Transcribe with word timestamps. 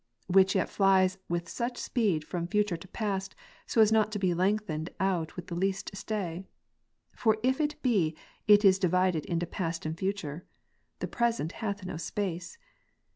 Which 0.25 0.55
yet 0.55 0.67
flies 0.67 1.19
with 1.29 1.47
such 1.47 1.77
speed 1.77 2.23
from 2.23 2.47
future 2.47 2.75
to 2.75 2.87
past, 2.87 3.35
as 3.77 3.91
not 3.91 4.11
to 4.13 4.17
be 4.17 4.33
lengthened 4.33 4.89
out 4.99 5.35
with 5.35 5.45
the 5.45 5.53
least 5.53 5.91
stay. 5.95 6.43
For 7.15 7.37
if 7.43 7.61
it 7.61 7.79
be, 7.83 8.17
it 8.47 8.65
is 8.65 8.79
divided 8.79 9.25
into 9.25 9.45
past 9.45 9.85
and 9.85 9.95
future. 9.95 10.43
The 11.01 11.07
present 11.07 11.51
hath 11.51 11.85
no 11.85 11.97
space. 11.97 12.57